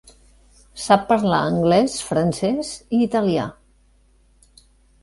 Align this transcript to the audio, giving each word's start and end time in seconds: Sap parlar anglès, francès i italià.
Sap 0.83 1.03
parlar 1.11 1.41
anglès, 1.49 1.99
francès 2.09 2.73
i 2.99 3.05
italià. 3.09 3.47